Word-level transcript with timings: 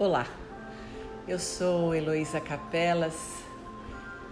Olá, 0.00 0.26
eu 1.28 1.38
sou 1.38 1.94
Heloísa 1.94 2.40
Capelas, 2.40 3.44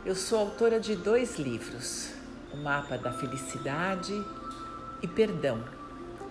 eu 0.02 0.15
sou 0.15 0.39
autora 0.39 0.81
de 0.81 0.97
dois 0.97 1.39
livros, 1.39 2.08
O 2.55 2.57
Mapa 2.57 2.97
da 2.97 3.13
Felicidade 3.13 4.15
e 5.02 5.07
Perdão, 5.07 5.62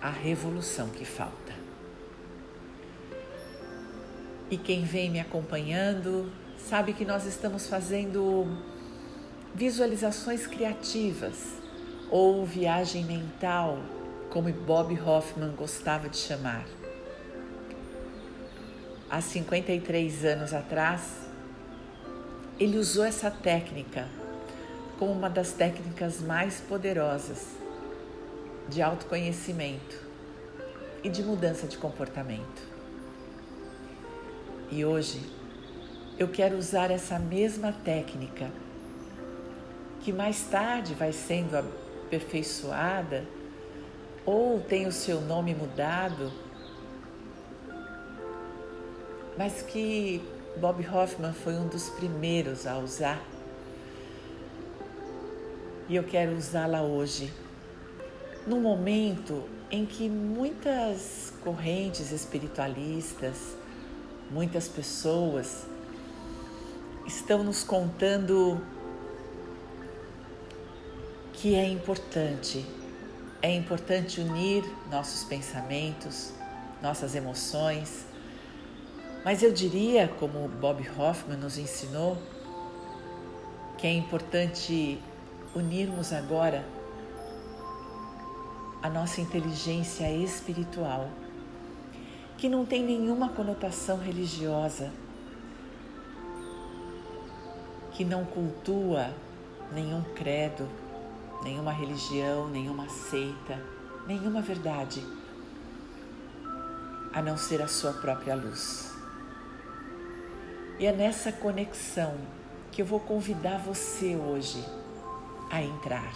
a 0.02 0.10
Revolução 0.10 0.88
que 0.88 1.04
Falta. 1.04 1.52
E 4.50 4.56
quem 4.58 4.82
vem 4.82 5.08
me 5.08 5.20
acompanhando 5.20 6.32
sabe 6.58 6.92
que 6.92 7.04
nós 7.04 7.24
estamos 7.24 7.68
fazendo 7.68 8.44
visualizações 9.54 10.48
criativas 10.48 11.54
ou 12.10 12.44
viagem 12.44 13.04
mental, 13.04 13.78
como 14.30 14.52
Bob 14.52 15.00
Hoffman 15.00 15.54
gostava 15.54 16.08
de 16.08 16.16
chamar 16.16 16.64
há 19.10 19.20
53 19.20 20.24
anos 20.24 20.52
atrás, 20.52 21.02
ele 22.58 22.76
usou 22.76 23.04
essa 23.04 23.30
técnica 23.30 24.06
como 24.98 25.12
uma 25.12 25.30
das 25.30 25.52
técnicas 25.52 26.20
mais 26.20 26.60
poderosas 26.60 27.46
de 28.68 28.82
autoconhecimento 28.82 29.96
e 31.02 31.08
de 31.08 31.22
mudança 31.22 31.66
de 31.66 31.78
comportamento. 31.78 32.62
E 34.70 34.84
hoje 34.84 35.20
eu 36.18 36.28
quero 36.28 36.58
usar 36.58 36.90
essa 36.90 37.18
mesma 37.18 37.72
técnica, 37.72 38.50
que 40.00 40.12
mais 40.12 40.42
tarde 40.42 40.94
vai 40.94 41.12
sendo 41.12 41.56
aperfeiçoada 41.56 43.24
ou 44.26 44.60
tem 44.60 44.86
o 44.86 44.92
seu 44.92 45.20
nome 45.20 45.54
mudado 45.54 46.32
mas 49.38 49.62
que 49.62 50.20
Bob 50.56 50.84
Hoffman 50.84 51.32
foi 51.32 51.54
um 51.54 51.68
dos 51.68 51.88
primeiros 51.90 52.66
a 52.66 52.76
usar. 52.76 53.22
E 55.88 55.94
eu 55.94 56.02
quero 56.02 56.36
usá-la 56.36 56.82
hoje, 56.82 57.32
num 58.44 58.60
momento 58.60 59.44
em 59.70 59.86
que 59.86 60.08
muitas 60.08 61.32
correntes 61.44 62.10
espiritualistas, 62.10 63.36
muitas 64.28 64.66
pessoas 64.66 65.64
estão 67.06 67.44
nos 67.44 67.62
contando 67.62 68.60
que 71.34 71.54
é 71.54 71.64
importante, 71.64 72.66
é 73.40 73.54
importante 73.54 74.20
unir 74.20 74.64
nossos 74.90 75.22
pensamentos, 75.22 76.32
nossas 76.82 77.14
emoções, 77.14 78.07
mas 79.24 79.42
eu 79.42 79.52
diria, 79.52 80.08
como 80.18 80.48
Bob 80.48 80.88
Hoffman 80.98 81.36
nos 81.36 81.58
ensinou, 81.58 82.16
que 83.76 83.86
é 83.86 83.92
importante 83.92 85.00
unirmos 85.54 86.12
agora 86.12 86.64
a 88.82 88.88
nossa 88.88 89.20
inteligência 89.20 90.10
espiritual, 90.10 91.08
que 92.36 92.48
não 92.48 92.64
tem 92.64 92.82
nenhuma 92.82 93.28
conotação 93.28 93.98
religiosa, 93.98 94.92
que 97.92 98.04
não 98.04 98.24
cultua 98.24 99.12
nenhum 99.72 100.02
credo, 100.14 100.68
nenhuma 101.42 101.72
religião, 101.72 102.48
nenhuma 102.48 102.88
seita, 102.88 103.60
nenhuma 104.06 104.40
verdade, 104.40 105.04
a 107.12 107.20
não 107.20 107.36
ser 107.36 107.60
a 107.60 107.68
sua 107.68 107.92
própria 107.92 108.34
luz. 108.34 108.97
E 110.78 110.86
é 110.86 110.92
nessa 110.92 111.32
conexão 111.32 112.14
que 112.70 112.80
eu 112.80 112.86
vou 112.86 113.00
convidar 113.00 113.58
você 113.58 114.14
hoje 114.14 114.64
a 115.50 115.60
entrar. 115.60 116.14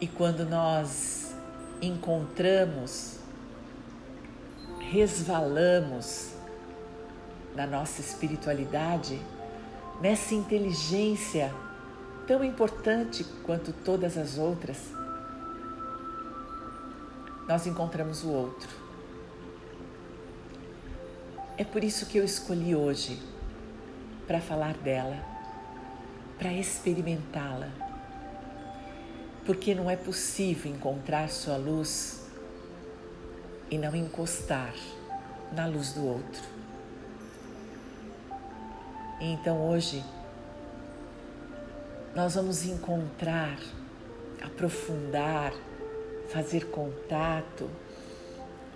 E 0.00 0.08
quando 0.08 0.46
nós 0.46 1.34
encontramos, 1.82 3.18
resvalamos 4.80 6.32
na 7.54 7.66
nossa 7.66 8.00
espiritualidade, 8.00 9.20
nessa 10.00 10.34
inteligência 10.34 11.54
tão 12.26 12.42
importante 12.42 13.24
quanto 13.44 13.74
todas 13.74 14.16
as 14.16 14.38
outras, 14.38 14.78
nós 17.46 17.66
encontramos 17.66 18.24
o 18.24 18.30
outro 18.30 18.83
é 21.56 21.62
por 21.64 21.84
isso 21.84 22.06
que 22.06 22.18
eu 22.18 22.24
escolhi 22.24 22.74
hoje 22.74 23.20
para 24.26 24.40
falar 24.40 24.74
dela, 24.74 25.16
para 26.38 26.52
experimentá-la. 26.52 27.68
Porque 29.46 29.74
não 29.74 29.88
é 29.88 29.96
possível 29.96 30.72
encontrar 30.72 31.28
sua 31.28 31.56
luz 31.56 32.26
e 33.70 33.78
não 33.78 33.94
encostar 33.94 34.74
na 35.52 35.66
luz 35.66 35.92
do 35.92 36.04
outro. 36.04 36.42
E 39.20 39.30
então 39.30 39.68
hoje 39.68 40.02
nós 42.16 42.34
vamos 42.34 42.64
encontrar, 42.64 43.58
aprofundar, 44.42 45.52
fazer 46.28 46.66
contato, 46.66 47.70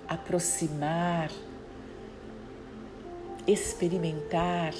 aproximar 0.06 1.30
experimentar 3.48 4.74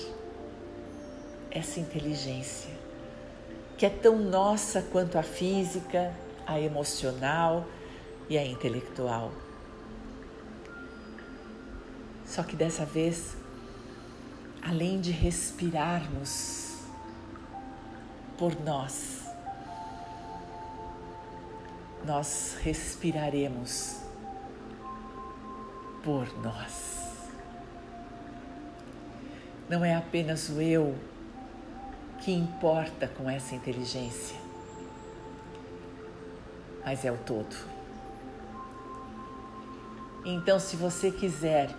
essa 1.50 1.80
inteligência, 1.80 2.70
que 3.78 3.86
é 3.86 3.90
tão 3.90 4.18
nossa 4.18 4.82
quanto 4.82 5.16
a 5.16 5.22
física, 5.22 6.14
a 6.46 6.60
emocional 6.60 7.66
e 8.28 8.36
a 8.36 8.44
intelectual. 8.44 9.32
Só 12.26 12.42
que 12.42 12.54
dessa 12.54 12.84
vez, 12.84 13.34
além 14.60 15.00
de 15.00 15.12
respirarmos 15.12 16.76
por 18.36 18.54
nós, 18.60 19.22
nós 22.04 22.58
respiraremos 22.62 23.96
por 26.04 26.28
nós 26.42 27.07
não 29.68 29.84
é 29.84 29.94
apenas 29.94 30.48
o 30.48 30.60
eu 30.60 30.94
que 32.20 32.32
importa 32.32 33.06
com 33.06 33.28
essa 33.28 33.54
inteligência, 33.54 34.36
mas 36.84 37.04
é 37.04 37.12
o 37.12 37.16
todo. 37.18 37.54
Então, 40.24 40.58
se 40.58 40.76
você 40.76 41.10
quiser 41.10 41.70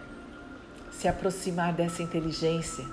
se 0.92 1.08
aproximar 1.08 1.74
dessa 1.74 2.02
inteligência, 2.02 2.86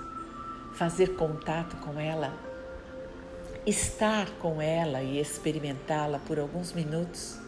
fazer 0.73 1.15
contato 1.15 1.75
com 1.77 1.99
ela, 1.99 2.33
estar 3.65 4.29
com 4.39 4.61
ela 4.61 5.01
e 5.01 5.19
experimentá-la 5.19 6.19
por 6.19 6.39
alguns 6.39 6.73
minutos, 6.73 7.39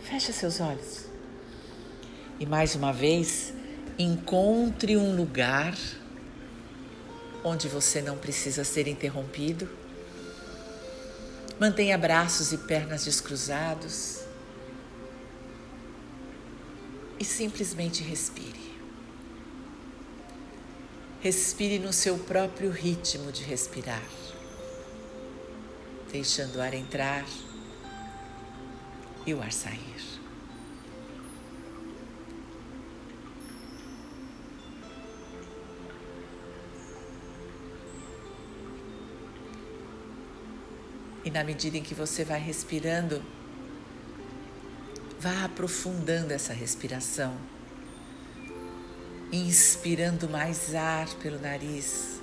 feche 0.00 0.32
seus 0.32 0.60
olhos. 0.60 1.06
E 2.38 2.46
mais 2.46 2.74
uma 2.74 2.92
vez, 2.92 3.52
encontre 3.98 4.96
um 4.96 5.14
lugar 5.14 5.74
onde 7.44 7.68
você 7.68 8.02
não 8.02 8.16
precisa 8.16 8.64
ser 8.64 8.86
interrompido. 8.86 9.68
Mantenha 11.58 11.96
braços 11.98 12.52
e 12.52 12.58
pernas 12.58 13.04
descruzados 13.04 14.20
e 17.18 17.24
simplesmente 17.24 18.02
respire. 18.02 18.70
Respire 21.20 21.78
no 21.78 21.92
seu 21.92 22.18
próprio 22.18 22.70
ritmo 22.70 23.30
de 23.30 23.42
respirar, 23.42 24.02
deixando 26.10 26.56
o 26.56 26.62
ar 26.62 26.72
entrar 26.72 27.26
e 29.26 29.34
o 29.34 29.42
ar 29.42 29.52
sair. 29.52 30.19
E 41.24 41.30
na 41.30 41.44
medida 41.44 41.76
em 41.76 41.82
que 41.82 41.94
você 41.94 42.24
vai 42.24 42.40
respirando, 42.40 43.22
vá 45.18 45.44
aprofundando 45.44 46.32
essa 46.32 46.54
respiração, 46.54 47.36
inspirando 49.30 50.28
mais 50.28 50.74
ar 50.74 51.08
pelo 51.16 51.38
nariz, 51.38 52.20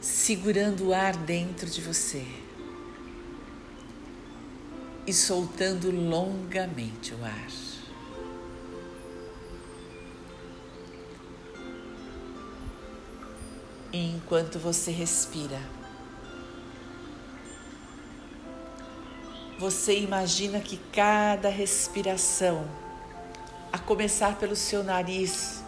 segurando 0.00 0.88
o 0.88 0.94
ar 0.94 1.16
dentro 1.16 1.70
de 1.70 1.80
você 1.80 2.26
e 5.06 5.12
soltando 5.12 5.90
longamente 5.90 7.14
o 7.14 7.24
ar. 7.24 7.48
E 13.92 14.10
enquanto 14.10 14.58
você 14.58 14.90
respira, 14.90 15.60
você 19.64 19.98
imagina 19.98 20.60
que 20.60 20.76
cada 20.92 21.48
respiração, 21.48 22.68
a 23.72 23.78
começar 23.78 24.36
pelo 24.36 24.54
seu 24.54 24.84
nariz, 24.84 25.62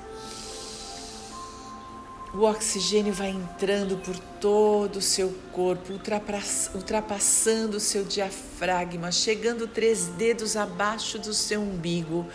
o 2.34 2.42
oxigênio 2.42 3.14
vai 3.14 3.30
entrando 3.30 3.96
por 3.96 4.18
todo 4.38 4.96
o 4.96 5.00
seu 5.00 5.32
corpo, 5.50 5.94
ultrapassando 5.94 7.78
o 7.78 7.80
seu 7.80 8.04
diafragma, 8.04 9.10
chegando 9.10 9.66
três 9.66 10.08
dedos 10.08 10.58
abaixo 10.58 11.18
do 11.18 11.32
seu 11.32 11.62
umbigo, 11.62 12.26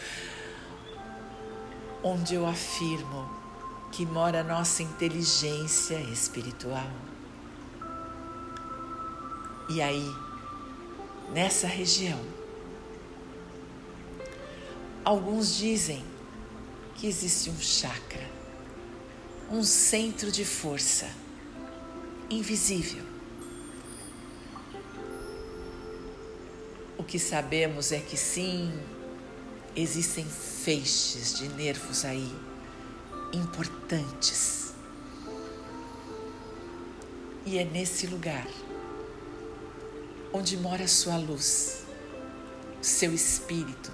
onde 2.01 2.33
eu 2.33 2.47
afirmo 2.47 3.29
que 3.91 4.03
mora 4.03 4.41
a 4.41 4.43
nossa 4.43 4.81
inteligência 4.81 5.99
espiritual. 6.11 6.89
E 9.69 9.79
aí, 9.79 10.11
nessa 11.31 11.65
região, 11.67 12.19
alguns 15.03 15.55
dizem 15.55 16.03
que 16.95 17.07
existe 17.07 17.49
um 17.49 17.59
chakra, 17.59 18.29
um 19.49 19.63
centro 19.63 20.31
de 20.31 20.45
força 20.45 21.09
invisível. 22.29 23.03
O 26.97 27.03
que 27.03 27.17
sabemos 27.17 27.91
é 27.91 27.99
que 27.99 28.15
sim, 28.15 28.71
existem 29.75 30.25
feixes 30.25 31.33
de 31.39 31.47
nervos 31.49 32.05
aí 32.05 32.31
importantes. 33.33 34.73
E 37.45 37.57
é 37.57 37.65
nesse 37.65 38.05
lugar 38.05 38.47
onde 40.33 40.57
mora 40.57 40.83
a 40.83 40.87
sua 40.87 41.17
luz, 41.17 41.83
o 42.81 42.83
seu 42.83 43.13
espírito, 43.13 43.91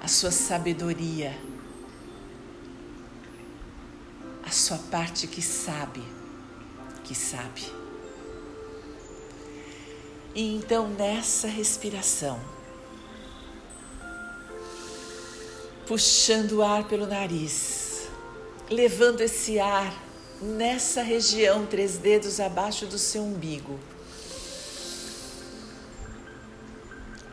a 0.00 0.08
sua 0.08 0.30
sabedoria, 0.30 1.36
a 4.44 4.50
sua 4.50 4.78
parte 4.78 5.26
que 5.26 5.40
sabe, 5.40 6.02
que 7.04 7.14
sabe. 7.14 7.62
E 10.34 10.56
então 10.56 10.88
nessa 10.88 11.46
respiração, 11.46 12.40
puxando 15.86 16.52
o 16.52 16.62
ar 16.62 16.84
pelo 16.88 17.06
nariz, 17.06 18.08
levando 18.68 19.20
esse 19.20 19.60
ar 19.60 19.94
nessa 20.42 21.02
região, 21.02 21.64
três 21.66 21.96
dedos 21.96 22.40
abaixo 22.40 22.86
do 22.86 22.98
seu 22.98 23.22
umbigo. 23.22 23.78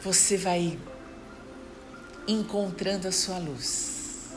Você 0.03 0.37
vai 0.37 0.79
encontrando 2.27 3.07
a 3.07 3.11
sua 3.11 3.37
luz. 3.37 4.29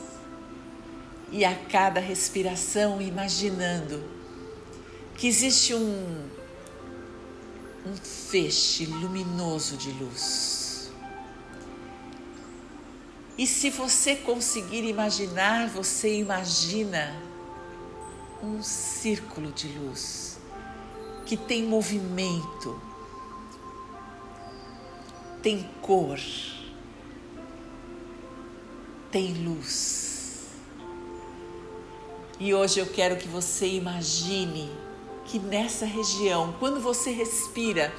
E 1.31 1.43
a 1.43 1.55
cada 1.55 1.99
respiração, 1.99 3.01
imaginando 3.01 4.03
que 5.15 5.27
existe 5.27 5.73
um, 5.73 6.29
um 7.85 7.95
feixe 7.95 8.85
luminoso 8.85 9.75
de 9.75 9.91
luz 9.91 10.65
e 13.37 13.45
se 13.45 13.69
você 13.69 14.15
conseguir 14.15 14.85
imaginar, 14.85 15.67
você 15.67 16.19
imagina 16.19 17.13
um 18.41 18.63
círculo 18.63 19.51
de 19.51 19.67
luz 19.67 20.37
que 21.25 21.35
tem 21.35 21.63
movimento, 21.63 22.81
tem 25.45 25.63
cor, 25.79 26.19
tem 29.11 29.31
luz. 29.45 30.47
E 32.39 32.51
hoje 32.51 32.79
eu 32.79 32.87
quero 32.87 33.15
que 33.15 33.27
você 33.27 33.67
imagine 33.67 34.71
que 35.25 35.37
nessa 35.37 35.85
região, 35.85 36.55
quando 36.59 36.79
você 36.79 37.11
respira, 37.11 37.93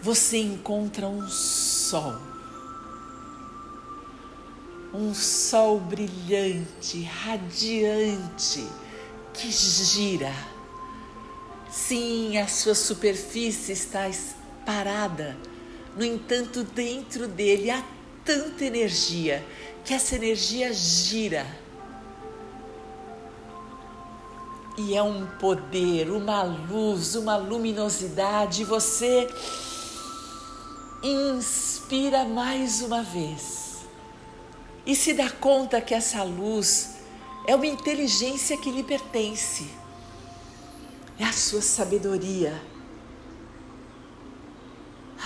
você 0.00 0.38
encontra 0.38 1.08
um 1.08 1.28
sol 1.28 2.14
um 4.94 5.12
sol 5.12 5.80
brilhante, 5.80 7.02
radiante, 7.02 8.66
que 9.34 9.50
gira. 9.50 10.32
Sim, 11.70 12.38
a 12.38 12.46
sua 12.48 12.74
superfície 12.74 13.72
está 13.72 14.08
parada, 14.68 15.34
no 15.96 16.04
entanto, 16.04 16.62
dentro 16.62 17.26
dele 17.26 17.70
há 17.70 17.82
tanta 18.22 18.66
energia 18.66 19.42
que 19.82 19.94
essa 19.94 20.14
energia 20.14 20.70
gira. 20.74 21.46
E 24.76 24.94
é 24.94 25.02
um 25.02 25.26
poder, 25.40 26.10
uma 26.10 26.42
luz, 26.42 27.14
uma 27.14 27.34
luminosidade. 27.38 28.62
Você 28.64 29.26
inspira 31.02 32.26
mais 32.26 32.82
uma 32.82 33.02
vez 33.02 33.78
e 34.84 34.94
se 34.94 35.14
dá 35.14 35.30
conta 35.30 35.80
que 35.80 35.94
essa 35.94 36.22
luz 36.22 36.90
é 37.46 37.54
uma 37.56 37.66
inteligência 37.66 38.58
que 38.58 38.70
lhe 38.70 38.82
pertence, 38.82 39.66
é 41.18 41.24
a 41.24 41.32
sua 41.32 41.62
sabedoria, 41.62 42.60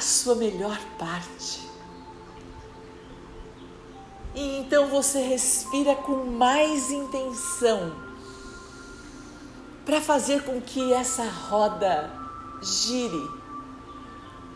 sua 0.03 0.35
melhor 0.35 0.79
parte. 0.99 1.61
E 4.35 4.59
então 4.59 4.89
você 4.89 5.23
respira 5.23 5.95
com 5.95 6.25
mais 6.25 6.91
intenção 6.91 7.95
para 9.85 10.01
fazer 10.01 10.43
com 10.45 10.61
que 10.61 10.93
essa 10.93 11.25
roda 11.25 12.11
gire 12.63 13.43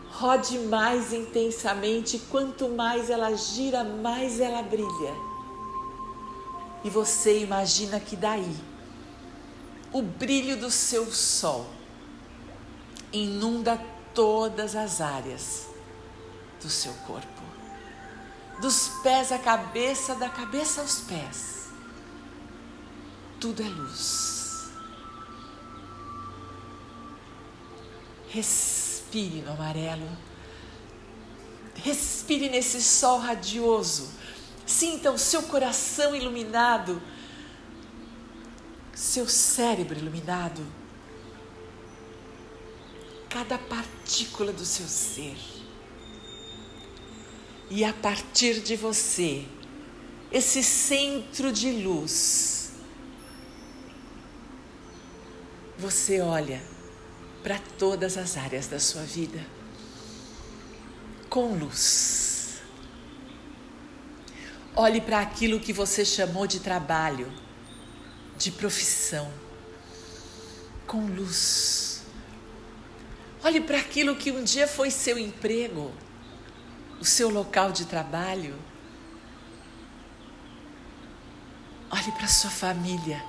rode 0.09 0.57
mais 0.59 1.13
intensamente, 1.13 2.17
quanto 2.31 2.69
mais 2.69 3.09
ela 3.09 3.35
gira, 3.35 3.83
mais 3.83 4.39
ela 4.39 4.63
brilha. 4.63 5.13
E 6.83 6.89
você 6.89 7.39
imagina 7.41 7.99
que 7.99 8.15
daí 8.15 8.55
o 9.93 10.01
brilho 10.01 10.57
do 10.57 10.71
seu 10.71 11.05
sol 11.11 11.67
inunda 13.13 13.79
todas 14.17 14.75
as 14.75 14.99
áreas 14.99 15.67
do 16.59 16.67
seu 16.71 16.91
corpo, 17.05 17.43
dos 18.59 18.89
pés 19.03 19.31
à 19.31 19.37
cabeça, 19.37 20.15
da 20.15 20.27
cabeça 20.27 20.81
aos 20.81 21.01
pés. 21.01 21.67
Tudo 23.39 23.61
é 23.61 23.67
luz. 23.67 24.71
Respire 28.29 29.43
no 29.43 29.51
amarelo. 29.51 30.09
Respire 31.75 32.49
nesse 32.49 32.81
sol 32.81 33.19
radioso. 33.19 34.09
Sinta 34.65 35.11
o 35.11 35.19
seu 35.19 35.43
coração 35.43 36.15
iluminado, 36.15 36.99
seu 38.95 39.29
cérebro 39.29 39.95
iluminado, 39.95 40.65
cada 43.29 43.57
partícula 43.57 44.51
do 44.51 44.65
seu 44.65 44.87
ser. 44.87 45.37
E 47.69 47.83
a 47.83 47.93
partir 47.93 48.61
de 48.61 48.75
você, 48.75 49.45
esse 50.31 50.63
centro 50.63 51.51
de 51.51 51.71
luz, 51.71 52.71
você 55.77 56.21
olha 56.21 56.61
para 57.43 57.59
todas 57.77 58.17
as 58.17 58.37
áreas 58.37 58.67
da 58.67 58.79
sua 58.79 59.03
vida 59.03 59.57
com 61.29 61.53
luz. 61.53 62.61
Olhe 64.75 65.01
para 65.01 65.19
aquilo 65.19 65.59
que 65.59 65.73
você 65.73 66.05
chamou 66.05 66.47
de 66.47 66.59
trabalho, 66.59 67.31
de 68.37 68.51
profissão, 68.51 69.31
com 70.85 71.05
luz. 71.07 71.96
Olhe 73.47 73.61
para 73.61 73.77
aquilo 73.77 74.13
que 74.13 74.29
um 74.29 74.43
dia 74.43 74.67
foi 74.67 74.91
seu 74.91 75.17
emprego, 75.17 75.93
o 76.99 77.05
seu 77.05 77.29
local 77.29 77.71
de 77.71 77.85
trabalho. 77.85 78.53
Olhe 81.89 82.11
para 82.11 82.27
sua 82.27 82.49
família 82.49 83.23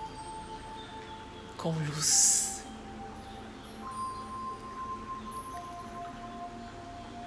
com 1.57 1.71
luz. 1.71 2.63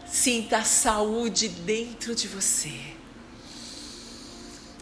Sinta 0.05 0.57
a 0.57 0.65
saúde 0.65 1.47
dentro 1.47 2.13
de 2.13 2.27
você. 2.27 2.77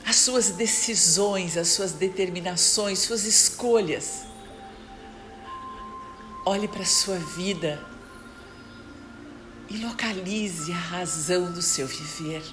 As 0.03 0.15
suas 0.15 0.49
decisões, 0.49 1.55
as 1.55 1.67
suas 1.67 1.91
determinações, 1.91 2.97
suas 2.97 3.23
escolhas 3.25 4.27
olhe 6.43 6.67
para 6.67 6.81
a 6.81 6.85
sua 6.85 7.17
vida 7.17 7.98
e 9.69 9.77
localize 9.77 10.71
a 10.71 10.77
razão 10.77 11.51
do 11.51 11.61
seu 11.61 11.87
viver. 11.87 12.43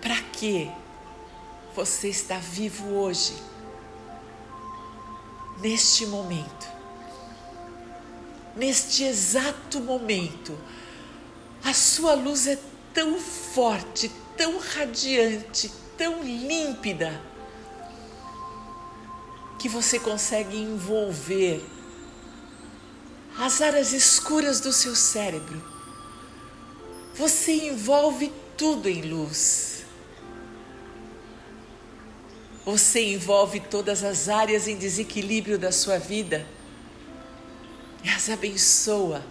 Para 0.00 0.20
que 0.32 0.70
você 1.74 2.08
está 2.08 2.38
vivo 2.38 2.86
hoje, 2.94 3.34
neste 5.60 6.06
momento, 6.06 6.68
neste 8.54 9.04
exato 9.04 9.80
momento? 9.80 10.56
A 11.64 11.72
sua 11.72 12.14
luz 12.14 12.46
é 12.46 12.58
tão 12.92 13.18
forte, 13.18 14.10
tão 14.36 14.58
radiante, 14.58 15.72
tão 15.96 16.22
límpida, 16.22 17.20
que 19.58 19.68
você 19.68 19.98
consegue 20.00 20.56
envolver 20.56 21.64
as 23.38 23.60
áreas 23.60 23.92
escuras 23.92 24.60
do 24.60 24.72
seu 24.72 24.94
cérebro. 24.94 25.62
Você 27.14 27.52
envolve 27.52 28.32
tudo 28.56 28.88
em 28.88 29.02
luz. 29.02 29.84
Você 32.64 33.12
envolve 33.12 33.60
todas 33.60 34.04
as 34.04 34.28
áreas 34.28 34.68
em 34.68 34.76
desequilíbrio 34.76 35.58
da 35.58 35.72
sua 35.72 35.98
vida 35.98 36.46
e 38.04 38.08
as 38.08 38.28
abençoa. 38.28 39.22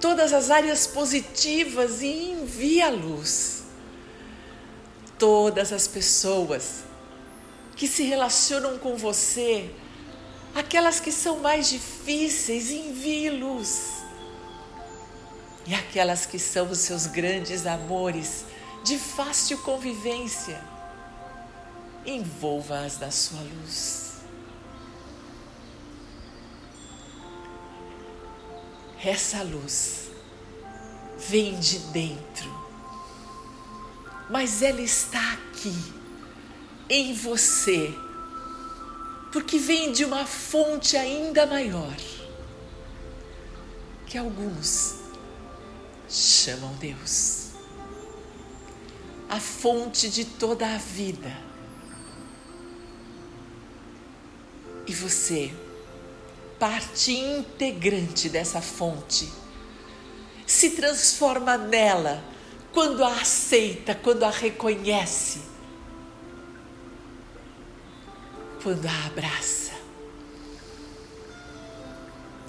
Todas 0.00 0.32
as 0.32 0.50
áreas 0.50 0.86
positivas 0.86 2.00
e 2.00 2.30
envia 2.30 2.90
luz. 2.90 3.64
Todas 5.18 5.72
as 5.72 5.86
pessoas 5.86 6.84
que 7.76 7.86
se 7.86 8.04
relacionam 8.04 8.78
com 8.78 8.96
você 8.96 9.70
aquelas 10.54 11.00
que 11.00 11.12
são 11.12 11.38
mais 11.40 11.68
difíceis, 11.68 12.70
envie 12.70 13.30
luz. 13.30 14.02
E 15.66 15.74
aquelas 15.74 16.26
que 16.26 16.38
são 16.38 16.70
os 16.70 16.78
seus 16.78 17.06
grandes 17.06 17.66
amores, 17.66 18.44
de 18.82 18.98
fácil 18.98 19.58
convivência, 19.58 20.60
envolva-as 22.04 22.98
na 22.98 23.10
sua 23.10 23.40
luz. 23.40 24.10
Essa 29.02 29.42
luz 29.42 30.10
vem 31.16 31.58
de 31.58 31.78
dentro, 31.78 32.50
mas 34.28 34.62
ela 34.62 34.80
está 34.80 35.32
aqui, 35.32 35.74
em 36.88 37.14
você 37.14 37.94
porque 39.32 39.58
vem 39.58 39.92
de 39.92 40.04
uma 40.04 40.26
fonte 40.26 40.96
ainda 40.96 41.46
maior, 41.46 41.96
que 44.06 44.18
alguns 44.18 44.96
chamam 46.08 46.72
Deus, 46.74 47.50
a 49.28 49.38
fonte 49.38 50.08
de 50.08 50.24
toda 50.24 50.66
a 50.66 50.78
vida. 50.78 51.36
E 54.86 54.92
você, 54.92 55.54
parte 56.58 57.12
integrante 57.12 58.28
dessa 58.28 58.60
fonte, 58.60 59.32
se 60.44 60.70
transforma 60.70 61.56
nela 61.56 62.24
quando 62.72 63.04
a 63.04 63.12
aceita, 63.12 63.94
quando 63.94 64.24
a 64.24 64.30
reconhece 64.30 65.49
quando 68.62 68.86
a 68.86 69.06
abraça, 69.06 69.72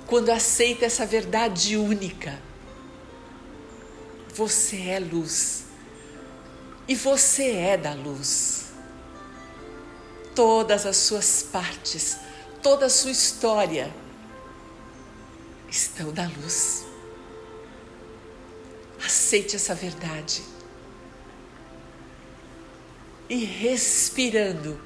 quando 0.07 0.29
aceita 0.29 0.85
essa 0.85 1.05
verdade 1.05 1.77
única. 1.77 2.37
Você 4.33 4.89
é 4.89 4.99
luz 4.99 5.65
e 6.87 6.95
você 6.95 7.51
é 7.51 7.77
da 7.77 7.93
luz. 7.93 8.71
Todas 10.33 10.85
as 10.85 10.97
suas 10.97 11.43
partes, 11.43 12.17
toda 12.61 12.85
a 12.85 12.89
sua 12.89 13.11
história 13.11 13.93
estão 15.69 16.11
da 16.13 16.27
luz. 16.27 16.85
Aceite 19.03 19.55
essa 19.55 19.73
verdade. 19.73 20.43
E 23.29 23.43
respirando, 23.45 24.79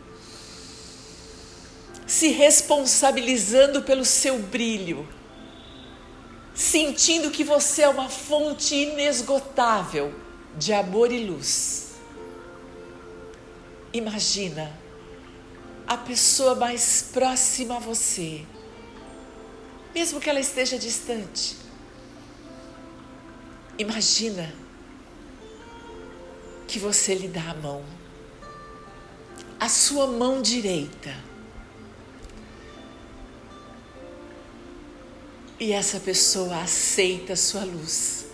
se 2.06 2.30
responsabilizando 2.30 3.82
pelo 3.82 4.06
seu 4.06 4.38
brilho, 4.38 5.08
sentindo 6.54 7.32
que 7.32 7.44
você 7.44 7.82
é 7.82 7.90
uma 7.90 8.10
fonte 8.10 8.76
inesgotável 8.76 10.14
de 10.56 10.72
amor 10.72 11.12
e 11.12 11.26
luz. 11.26 11.96
Imagina 13.92 14.72
a 15.88 15.98
pessoa 15.98 16.56
mais 16.56 17.10
próxima 17.12 17.78
a 17.78 17.80
você, 17.80 18.46
mesmo 19.94 20.20
que 20.20 20.30
ela 20.30 20.40
esteja 20.40 20.78
distante. 20.78 21.58
Imagina 23.78 24.54
que 26.68 26.80
você 26.80 27.16
lhe 27.16 27.28
dá 27.28 27.52
a 27.52 27.54
mão, 27.56 27.84
a 29.60 29.68
sua 29.68 30.08
mão 30.08 30.42
direita 30.42 31.25
e 35.60 35.72
essa 35.72 36.00
pessoa 36.00 36.62
aceita 36.62 37.34
a 37.34 37.38
sua 37.38 37.64
luz. 37.64 38.26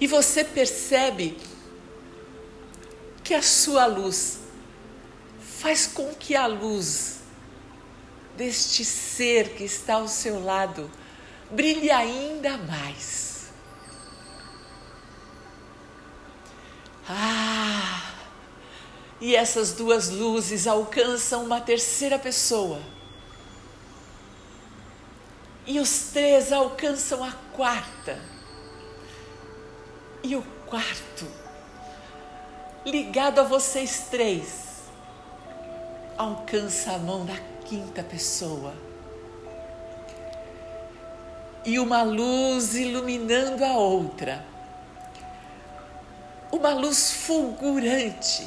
E 0.00 0.06
você 0.06 0.44
percebe 0.44 1.36
que 3.24 3.34
a 3.34 3.42
sua 3.42 3.86
luz 3.86 4.38
faz 5.40 5.86
com 5.86 6.14
que 6.14 6.36
a 6.36 6.46
luz 6.46 7.16
deste 8.36 8.84
ser 8.84 9.50
que 9.54 9.64
está 9.64 9.94
ao 9.94 10.06
seu 10.06 10.44
lado 10.44 10.90
brilhe 11.50 11.90
ainda 11.90 12.56
mais. 12.58 13.46
Ah! 17.08 18.14
E 19.20 19.34
essas 19.34 19.72
duas 19.72 20.10
luzes 20.10 20.66
alcançam 20.66 21.44
uma 21.44 21.60
terceira 21.60 22.18
pessoa 22.18 22.80
e 25.66 25.80
os 25.80 26.10
três 26.12 26.52
alcançam 26.52 27.24
a 27.24 27.32
quarta. 27.52 28.18
E 30.22 30.36
o 30.36 30.42
quarto, 30.66 31.26
ligado 32.84 33.40
a 33.40 33.44
vocês 33.44 34.06
três, 34.10 34.84
alcança 36.16 36.92
a 36.92 36.98
mão 36.98 37.26
da 37.26 37.36
quinta 37.64 38.02
pessoa. 38.02 38.72
E 41.64 41.80
uma 41.80 42.02
luz 42.02 42.76
iluminando 42.76 43.64
a 43.64 43.72
outra. 43.72 44.44
Uma 46.52 46.72
luz 46.74 47.12
fulgurante, 47.12 48.46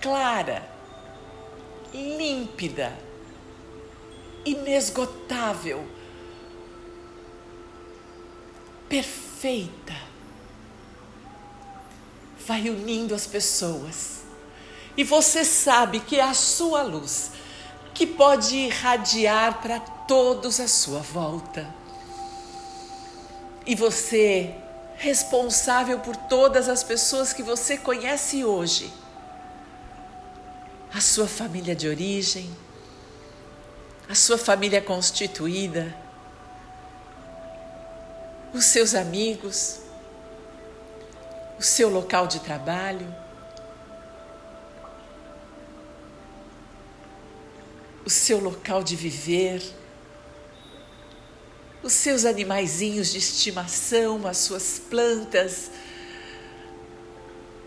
clara, 0.00 0.62
límpida 1.92 3.05
inesgotável, 4.46 5.84
perfeita, 8.88 9.94
vai 12.46 12.70
unindo 12.70 13.14
as 13.14 13.26
pessoas. 13.26 14.20
E 14.96 15.04
você 15.04 15.44
sabe 15.44 16.00
que 16.00 16.18
é 16.18 16.22
a 16.22 16.32
sua 16.32 16.82
luz 16.82 17.32
que 17.92 18.06
pode 18.06 18.56
irradiar 18.56 19.60
para 19.60 19.80
todos 19.80 20.60
à 20.60 20.68
sua 20.68 21.00
volta. 21.00 21.66
E 23.66 23.74
você, 23.74 24.54
responsável 24.96 25.98
por 25.98 26.14
todas 26.14 26.68
as 26.68 26.84
pessoas 26.84 27.32
que 27.32 27.42
você 27.42 27.76
conhece 27.76 28.44
hoje, 28.44 28.92
a 30.94 31.00
sua 31.00 31.26
família 31.26 31.74
de 31.74 31.88
origem, 31.88 32.54
a 34.08 34.14
sua 34.14 34.38
família 34.38 34.80
constituída, 34.80 35.94
os 38.54 38.64
seus 38.64 38.94
amigos, 38.94 39.80
o 41.58 41.62
seu 41.62 41.88
local 41.88 42.26
de 42.26 42.38
trabalho, 42.40 43.12
o 48.04 48.10
seu 48.10 48.38
local 48.38 48.84
de 48.84 48.94
viver, 48.94 49.60
os 51.82 51.92
seus 51.92 52.24
animaizinhos 52.24 53.10
de 53.10 53.18
estimação, 53.18 54.26
as 54.26 54.38
suas 54.38 54.78
plantas, 54.78 55.70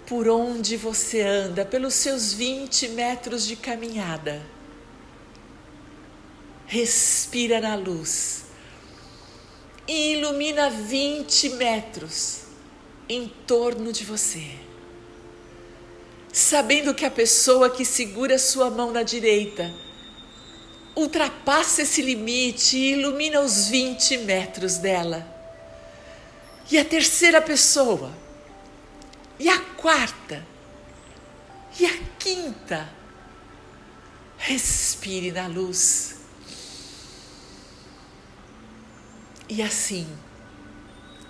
por 0.08 0.30
onde 0.30 0.78
você 0.78 1.22
anda, 1.22 1.66
pelos 1.66 1.94
seus 1.96 2.34
20 2.34 2.90
metros 2.90 3.46
de 3.46 3.58
caminhada 3.58 4.42
respira 6.70 7.60
na 7.60 7.74
luz 7.74 8.44
e 9.88 10.14
ilumina 10.14 10.70
20 10.70 11.50
metros 11.50 12.42
em 13.10 13.28
torno 13.48 13.92
de 13.92 14.06
você. 14.06 14.52
Sabendo 16.32 16.94
que 16.94 17.06
a 17.06 17.10
pessoa 17.10 17.72
que 17.72 17.84
segura 17.84 18.38
sua 18.38 18.70
mão 18.70 18.92
na 18.92 19.02
direita 19.02 19.74
ultrapassa 20.96 21.82
esse 21.82 22.04
limite 22.04 22.78
e 22.78 22.92
ilumina 22.92 23.42
os 23.42 23.68
20 23.70 24.20
metros 24.20 24.78
dela. 24.78 25.26
E 26.70 26.78
a 26.78 26.86
terceira 26.86 27.42
pessoa, 27.42 28.16
e 29.40 29.50
a 29.50 29.58
quarta, 29.58 30.46
e 31.80 31.86
a 31.88 31.98
quinta. 32.20 32.88
Respire 34.38 35.32
na 35.32 35.48
luz. 35.48 36.19
E 39.50 39.64
assim, 39.64 40.08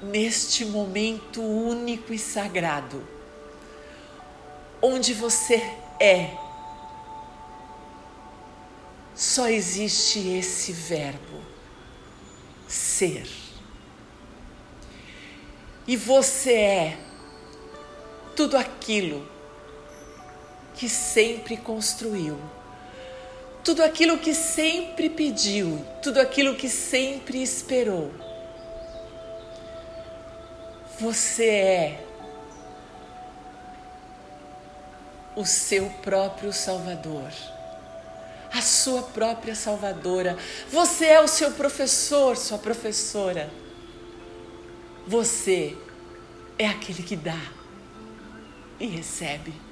neste 0.01 0.65
momento 0.65 1.41
único 1.41 2.13
e 2.13 2.19
sagrado, 2.19 3.01
onde 4.81 5.13
você 5.13 5.55
é, 5.97 6.35
só 9.15 9.47
existe 9.47 10.19
esse 10.27 10.73
verbo, 10.73 11.41
ser. 12.67 13.25
E 15.87 15.95
você 15.95 16.53
é 16.53 16.97
tudo 18.35 18.57
aquilo 18.57 19.25
que 20.75 20.89
sempre 20.89 21.55
construiu 21.55 22.37
tudo 23.69 23.83
aquilo 23.83 24.17
que 24.17 24.33
sempre 24.33 25.11
pediu, 25.11 25.85
tudo 26.01 26.19
aquilo 26.19 26.55
que 26.55 26.67
sempre 26.67 27.39
esperou. 27.39 28.11
Você 30.99 31.45
é 31.45 32.05
o 35.35 35.45
seu 35.45 35.85
próprio 36.01 36.51
Salvador, 36.51 37.31
a 38.51 38.59
sua 38.59 39.03
própria 39.03 39.53
Salvadora. 39.53 40.35
Você 40.71 41.05
é 41.05 41.21
o 41.21 41.27
seu 41.27 41.51
professor, 41.51 42.37
sua 42.37 42.57
professora. 42.57 43.51
Você 45.05 45.77
é 46.57 46.65
aquele 46.65 47.03
que 47.03 47.15
dá 47.15 47.39
e 48.79 48.87
recebe. 48.87 49.68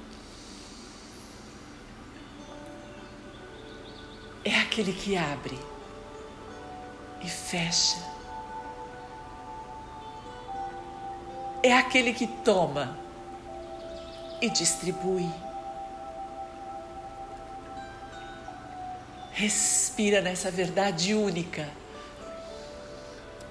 Aquele 4.77 4.93
que 4.93 5.17
abre 5.17 5.57
e 7.19 7.27
fecha. 7.27 7.97
É 11.63 11.73
aquele 11.73 12.13
que 12.13 12.27
toma 12.27 12.95
e 14.39 14.51
distribui. 14.51 15.27
Respira 19.31 20.21
nessa 20.21 20.51
verdade 20.51 21.15
única 21.15 21.67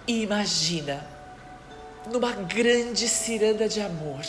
e 0.06 0.22
imagina 0.22 1.04
numa 2.08 2.30
grande 2.30 3.08
ciranda 3.08 3.68
de 3.68 3.80
amor, 3.80 4.24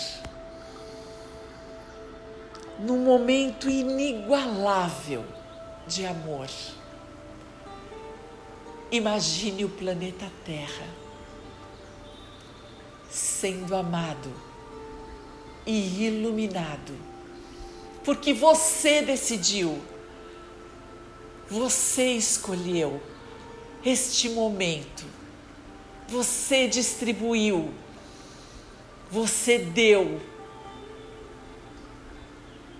num 2.79 3.03
momento 3.03 3.69
inigualável 3.69 5.23
de 5.86 6.03
amor. 6.03 6.47
Imagine 8.91 9.65
o 9.65 9.69
planeta 9.69 10.32
Terra 10.45 10.88
sendo 13.10 13.76
amado 13.76 14.32
e 15.65 16.06
iluminado, 16.06 16.93
porque 18.04 18.34
você 18.34 19.02
decidiu, 19.02 19.82
você 21.50 22.13
escolheu 22.13 23.02
este 23.84 24.30
momento, 24.30 25.06
você 26.08 26.67
distribuiu, 26.67 27.73
você 29.12 29.60
deu. 29.60 30.21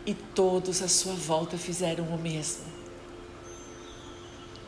E 0.06 0.14
todos 0.14 0.82
à 0.82 0.88
sua 0.88 1.14
volta 1.14 1.58
fizeram 1.58 2.06
o 2.06 2.18
mesmo. 2.18 2.77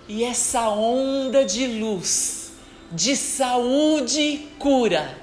E 0.10 0.24
essa 0.24 0.67
onda 0.69 1.45
de 1.45 1.67
luz, 1.67 2.54
de 2.91 3.15
saúde 3.15 4.19
e 4.19 4.38
cura, 4.58 5.15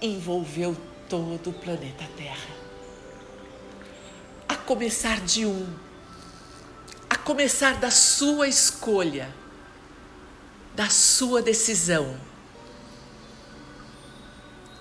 envolveu 0.00 0.74
todo 1.06 1.50
o 1.50 1.52
planeta 1.52 2.08
Terra. 2.16 2.48
A 4.48 4.56
começar 4.56 5.20
de 5.20 5.44
um, 5.44 5.66
a 7.10 7.16
começar 7.16 7.78
da 7.78 7.90
sua 7.90 8.48
escolha, 8.48 9.28
da 10.74 10.88
sua 10.88 11.42
decisão. 11.42 12.18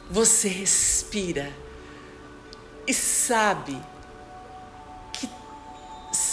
Você 0.09 0.47
respira 0.47 1.51
e 2.87 2.93
sabe 2.93 3.92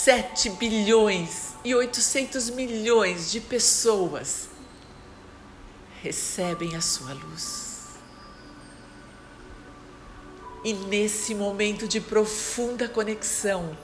7 0.03 0.49
bilhões 0.51 1.53
e 1.63 1.75
800 1.75 2.49
milhões 2.49 3.31
de 3.31 3.39
pessoas 3.39 4.49
recebem 6.01 6.75
a 6.75 6.81
sua 6.81 7.13
luz. 7.13 7.89
E 10.63 10.73
nesse 10.73 11.35
momento 11.35 11.87
de 11.87 12.01
profunda 12.01 12.89
conexão 12.89 13.77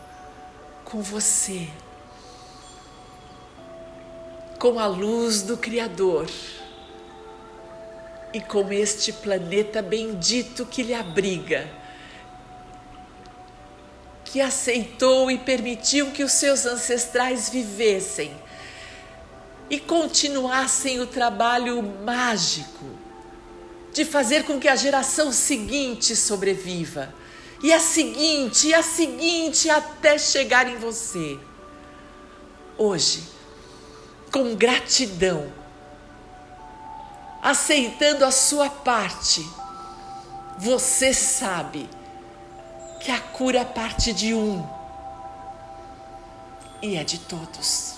com 0.83 1.03
você, 1.03 1.69
com 4.57 4.79
a 4.79 4.87
luz 4.87 5.43
do 5.43 5.55
Criador 5.55 6.27
e 8.33 8.41
com 8.41 8.71
este 8.73 9.13
planeta 9.13 9.83
bendito 9.83 10.65
que 10.65 10.81
lhe 10.81 10.95
abriga, 10.95 11.69
que 14.27 14.41
aceitou 14.41 15.31
e 15.31 15.37
permitiu 15.37 16.11
que 16.11 16.21
os 16.21 16.33
seus 16.33 16.65
ancestrais 16.65 17.49
vivessem 17.49 18.35
e 19.69 19.79
continuassem 19.79 20.99
o 20.99 21.07
trabalho 21.07 21.81
mágico 21.81 22.85
de 23.93 24.03
fazer 24.03 24.43
com 24.43 24.59
que 24.59 24.67
a 24.67 24.75
geração 24.75 25.31
seguinte 25.31 26.15
sobreviva, 26.15 27.13
e 27.63 27.73
a 27.73 27.79
seguinte, 27.79 28.67
e 28.67 28.73
a 28.73 28.83
seguinte, 28.83 29.69
até 29.69 30.17
chegar 30.17 30.69
em 30.69 30.75
você. 30.75 31.39
Hoje, 32.77 33.23
com 34.31 34.55
gratidão, 34.55 35.51
aceitando 37.41 38.23
a 38.23 38.29
sua 38.29 38.69
parte, 38.69 39.43
você 40.59 41.13
sabe 41.13 41.89
que 42.99 43.11
a 43.11 43.19
cura 43.19 43.63
parte 43.63 44.11
de 44.13 44.33
um 44.33 44.67
e 46.81 46.95
é 46.95 47.03
de 47.03 47.19
todos. 47.19 47.95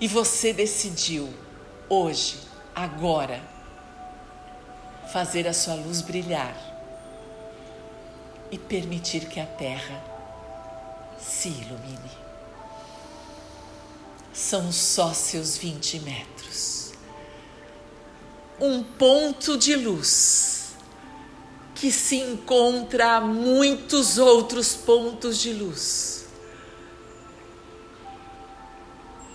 E 0.00 0.08
você 0.08 0.52
decidiu 0.52 1.32
hoje, 1.88 2.40
agora, 2.74 3.40
fazer 5.12 5.46
a 5.46 5.52
sua 5.52 5.74
luz 5.74 6.00
brilhar 6.00 6.56
e 8.50 8.58
permitir 8.58 9.26
que 9.28 9.38
a 9.38 9.46
terra 9.46 10.02
se 11.18 11.48
ilumine. 11.48 12.10
São 14.32 14.72
só 14.72 15.12
seus 15.12 15.56
20 15.56 16.00
metros. 16.00 16.92
Um 18.60 18.82
ponto 18.82 19.56
de 19.56 19.76
luz 19.76 20.61
que 21.82 21.90
se 21.90 22.14
encontra 22.14 23.20
muitos 23.20 24.16
outros 24.16 24.72
pontos 24.72 25.36
de 25.36 25.52
luz. 25.52 26.26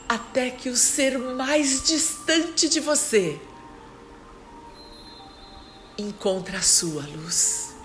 Até 0.07 0.51
que 0.51 0.69
o 0.69 0.77
ser 0.77 1.17
mais 1.17 1.83
distante 1.83 2.69
de 2.69 2.79
você 2.79 3.37
encontra 5.97 6.59
a 6.59 6.61
sua 6.61 7.01
luz. 7.01 7.75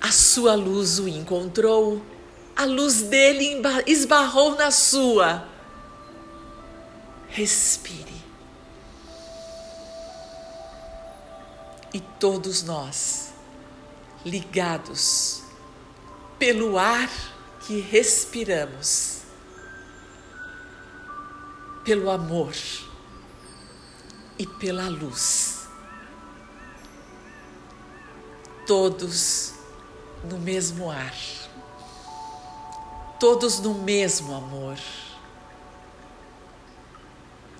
A 0.00 0.10
sua 0.10 0.56
luz 0.56 0.98
o 0.98 1.06
encontrou, 1.06 2.02
a 2.56 2.64
luz 2.64 3.02
dele 3.02 3.62
esbarrou 3.86 4.56
na 4.56 4.72
sua. 4.72 5.48
Respire. 7.28 8.16
E 11.96 12.00
todos 12.20 12.62
nós 12.62 13.32
ligados 14.22 15.42
pelo 16.38 16.78
ar 16.78 17.08
que 17.66 17.80
respiramos, 17.80 19.22
pelo 21.82 22.10
amor 22.10 22.52
e 24.38 24.46
pela 24.46 24.90
luz. 24.90 25.66
Todos 28.66 29.54
no 30.28 30.36
mesmo 30.38 30.90
ar, 30.90 31.16
todos 33.18 33.58
no 33.60 33.72
mesmo 33.72 34.34
amor, 34.34 34.76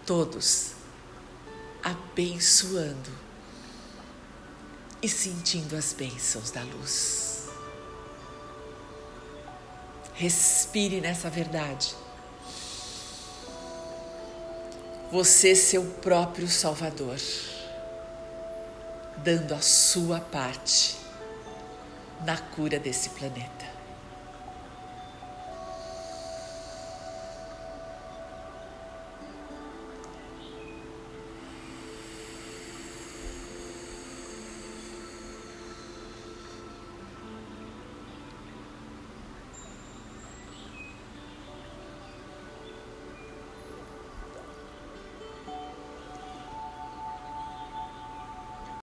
todos 0.05 0.73
abençoando 1.83 3.26
e 5.07 5.09
sentindo 5.09 5.77
as 5.77 5.93
bênçãos 5.93 6.51
da 6.51 6.63
luz. 6.63 7.47
Respire 10.15 11.01
nessa 11.01 11.31
verdade. 11.31 11.95
Você, 15.13 15.55
seu 15.55 15.85
próprio 16.03 16.49
Salvador, 16.49 17.21
dando 19.19 19.55
a 19.55 19.61
sua 19.61 20.19
parte 20.19 20.97
na 22.25 22.37
cura 22.37 22.81
desse 22.81 23.11
planeta. 23.11 23.76